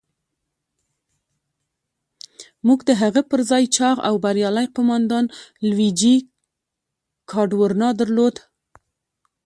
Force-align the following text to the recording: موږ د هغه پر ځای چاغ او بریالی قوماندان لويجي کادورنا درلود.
موږ 2.67 2.79
د 2.89 2.91
هغه 3.01 3.21
پر 3.29 3.39
ځای 3.49 3.63
چاغ 3.75 3.97
او 4.07 4.15
بریالی 4.25 4.67
قوماندان 4.75 5.25
لويجي 5.69 6.15
کادورنا 7.31 7.89
درلود. 7.99 8.35